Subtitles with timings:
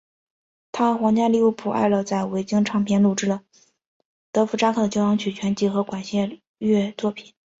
[0.71, 3.43] 他和皇家利物浦爱乐在维京唱片录制了
[4.31, 7.35] 德佛札克的交响曲全集和管弦乐作品。